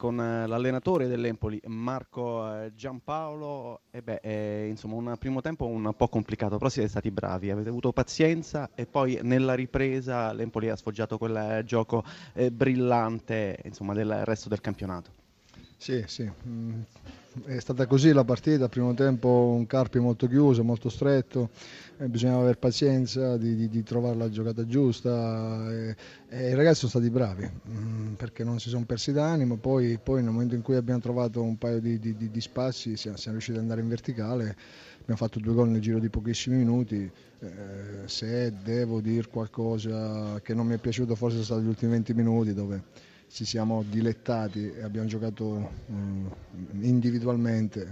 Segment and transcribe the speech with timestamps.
[0.00, 3.82] con eh, l'allenatore dell'Empoli Marco eh, Giampaolo.
[3.90, 7.68] E beh, eh, insomma un primo tempo un po' complicato però siete stati bravi avete
[7.68, 12.02] avuto pazienza e poi nella ripresa l'Empoli ha sfoggiato quel gioco
[12.32, 15.10] eh, brillante insomma del resto del campionato.
[15.76, 16.30] Sì sì.
[16.46, 16.80] Mm,
[17.44, 21.50] è stata così la partita, primo tempo un Carpi molto chiuso, molto stretto,
[21.98, 25.96] eh, bisognava avere pazienza di, di, di, trovare la giocata giusta e,
[26.28, 30.22] e, i ragazzi sono stati bravi mh, perché non si sono persi d'animo, poi, poi,
[30.22, 33.62] nel momento in cui abbiamo trovato un paio di, di spazi siamo, siamo, riusciti ad
[33.62, 34.56] andare in verticale,
[35.00, 37.50] abbiamo fatto due gol nel giro di pochissimi minuti, eh,
[38.06, 42.14] se devo dire qualcosa che non mi è piaciuto forse sono stati gli ultimi 20
[42.14, 45.94] minuti dove ci siamo dilettati e abbiamo giocato eh,
[46.80, 47.88] individualmente,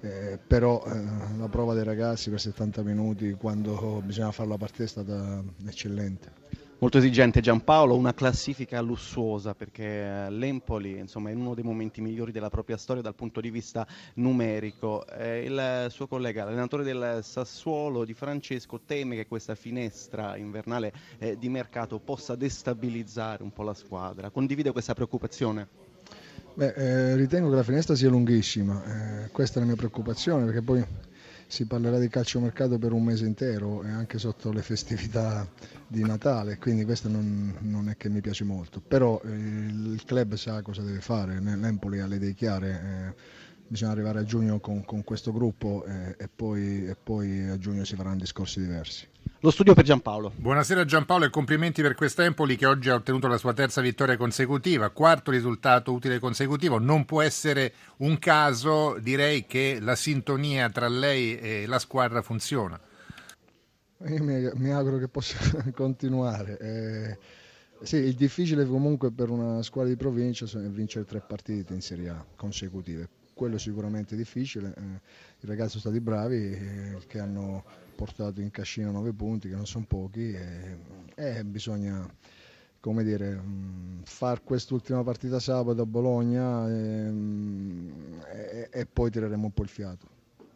[0.00, 4.84] eh, però eh, la prova dei ragazzi per 70 minuti quando bisogna fare la partita
[4.84, 6.43] è stata eccellente
[6.78, 12.32] molto esigente Giampaolo, una classifica lussuosa perché eh, l'Empoli insomma, è uno dei momenti migliori
[12.32, 15.06] della propria storia dal punto di vista numerico.
[15.06, 21.38] Eh, il suo collega, l'allenatore del Sassuolo di Francesco, teme che questa finestra invernale eh,
[21.38, 24.30] di mercato possa destabilizzare un po' la squadra.
[24.30, 25.68] Condivide questa preoccupazione?
[26.54, 30.62] Beh, eh, ritengo che la finestra sia lunghissima, eh, questa è la mia preoccupazione perché
[30.62, 30.84] poi
[31.54, 35.48] si parlerà di calciomercato per un mese intero e anche sotto le festività
[35.86, 40.34] di Natale, quindi questo non, non è che mi piace molto, però eh, il club
[40.34, 43.22] sa cosa deve fare, l'Empoli ha le idee chiare, eh,
[43.68, 47.84] bisogna arrivare a giugno con, con questo gruppo eh, e, poi, e poi a giugno
[47.84, 49.06] si faranno discorsi diversi.
[49.44, 50.32] Lo studio per Giampaolo.
[50.36, 54.16] Buonasera Giampaolo e complimenti per questa Empoli che oggi ha ottenuto la sua terza vittoria
[54.16, 56.78] consecutiva, quarto risultato utile consecutivo.
[56.78, 62.80] Non può essere un caso, direi che la sintonia tra lei e la squadra funziona.
[64.06, 65.36] Io mi, mi auguro che possa
[65.76, 66.58] continuare.
[66.58, 67.18] Eh,
[67.82, 72.08] sì, il difficile comunque per una squadra di provincia è vincere tre partite in Serie
[72.08, 73.06] A consecutive.
[73.34, 74.72] Quello è sicuramente difficile.
[74.74, 75.00] Eh,
[75.40, 79.66] I ragazzi sono stati bravi eh, che hanno portato in cascina 9 punti, che non
[79.66, 80.78] sono pochi, e,
[81.14, 82.08] e bisogna
[82.84, 87.12] come dire, mm, fare quest'ultima partita sabato a Bologna e,
[88.30, 90.06] e, e poi tireremo un po' il fiato.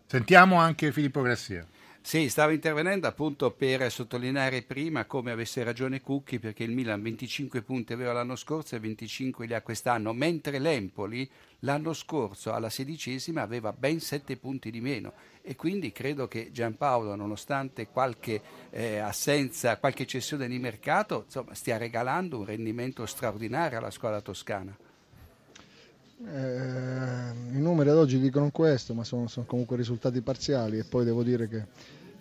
[0.04, 1.66] Sentiamo anche Filippo Grassia.
[2.00, 7.60] Sì, stavo intervenendo appunto per sottolineare prima come avesse ragione Cucchi perché il Milan 25
[7.60, 11.28] punti aveva l'anno scorso e 25 li ha quest'anno, mentre l'Empoli
[11.60, 17.14] l'anno scorso alla sedicesima aveva ben 7 punti di meno e quindi credo che Giampaolo,
[17.14, 23.91] nonostante qualche eh, assenza, qualche cessione di mercato, insomma, stia regalando un rendimento straordinario alla
[23.91, 24.75] squadra toscana.
[26.26, 31.04] Eh, I numeri ad oggi dicono questo, ma sono, sono, comunque risultati parziali e poi
[31.04, 31.66] devo dire che,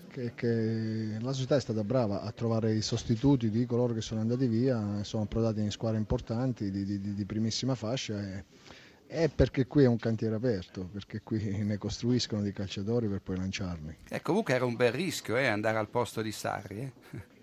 [0.08, 4.22] che, che, la società è stata brava a trovare i sostituti di coloro che sono
[4.22, 8.22] andati via, sono approdati in squadre importanti di, di, di primissima fascia.
[8.22, 8.44] E,
[9.08, 13.38] è perché qui è un cantiere aperto, perché qui ne costruiscono dei calciatori per poi
[13.38, 13.98] lanciarli.
[14.10, 16.80] Eh, comunque era un bel rischio eh, andare al posto di Sarri.
[16.82, 17.36] Eh?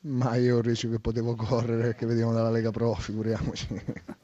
[0.00, 3.82] Ma io ho rischio che potevo correre, che vediamo dalla Lega Pro, figuriamoci.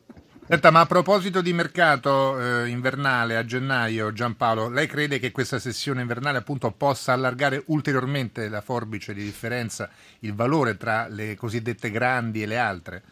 [0.50, 5.60] Senta, ma a proposito di mercato eh, invernale a gennaio, Giampaolo, lei crede che questa
[5.60, 11.92] sessione invernale appunto possa allargare ulteriormente la forbice di differenza, il valore tra le cosiddette
[11.92, 13.02] grandi e le altre?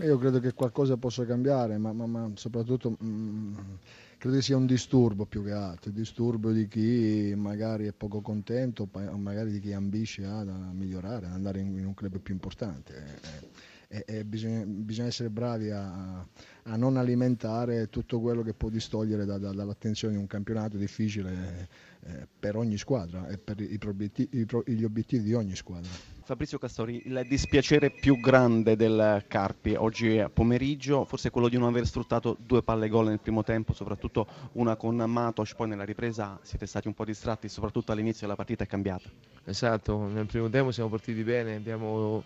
[0.00, 3.54] Io credo che qualcosa possa cambiare, ma, ma, ma soprattutto mh, mm,
[4.18, 8.20] credo che sia un disturbo più che altro, il disturbo di chi magari è poco
[8.20, 12.34] contento o magari di chi ambisce ad migliorare, ad andare in, in un club più
[12.34, 12.96] importante.
[12.96, 16.18] E, e, e bisogna, bisogna, essere bravi a,
[16.64, 21.68] a, non alimentare tutto quello che può distogliere da, da, dall'attenzione di un campionato difficile
[22.04, 25.88] eh, per ogni squadra e per i, i, gli obiettivi di ogni squadra.
[26.22, 31.86] Fabrizio Castori, il dispiacere più grande del Carpi oggi pomeriggio, forse quello di non aver
[31.86, 36.66] sfruttato due palle gol nel primo tempo, soprattutto una con Matos, poi nella ripresa siete
[36.66, 39.08] stati un po' distratti, soprattutto all'inizio della partita è cambiata.
[39.46, 42.22] Esatto, nel primo tempo siamo partiti bene, abbiamo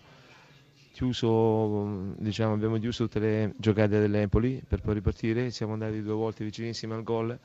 [0.93, 6.45] chiuso, diciamo, abbiamo chiuso tutte le giocate dell'Empoli per poi ripartire, siamo andati due volte
[6.45, 7.37] vicinissimi al gol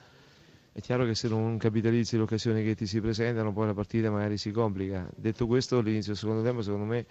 [0.78, 4.12] è chiaro che se non capitalizzi le occasioni che ti si presentano, poi la partita
[4.12, 5.10] magari si complica.
[5.16, 7.04] Detto questo, all'inizio del secondo tempo, secondo me,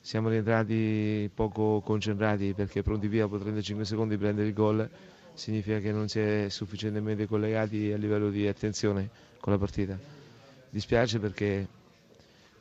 [0.00, 4.88] siamo rientrati poco concentrati perché pronti via dopo 35 secondi prendere il gol
[5.34, 9.98] significa che non si è sufficientemente collegati a livello di attenzione con la partita.
[10.70, 11.68] Dispiace perché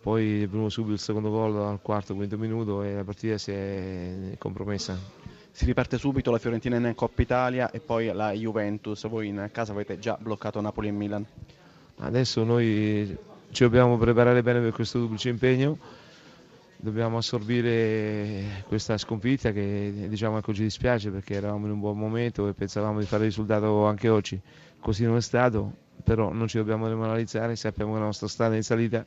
[0.02, 3.52] poi è venuto subito il secondo gol al quarto, quinto minuto e la partita si
[3.52, 4.98] è compromessa
[5.52, 9.06] si riparte subito la Fiorentina in Coppa Italia e poi la Juventus.
[9.10, 11.26] Voi in casa avete già bloccato Napoli e Milan.
[11.98, 13.18] Adesso noi
[13.52, 15.78] ci dobbiamo preparare bene per questo duplice impegno
[16.82, 22.48] dobbiamo assorbire questa sconfitta che diciamo ecco ci dispiace perché eravamo in un buon momento
[22.48, 24.40] e pensavamo di fare il risultato anche oggi,
[24.80, 25.74] così non è stato,
[26.06, 29.06] però non ci dobbiamo demoralizzare, sappiamo che la nostra strada è in salita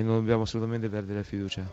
[0.00, 1.70] e non dobbiamo assolutamente perdere fiducia.